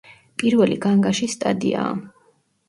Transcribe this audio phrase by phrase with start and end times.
[0.43, 1.93] პირველი განგაშის სტადიაა.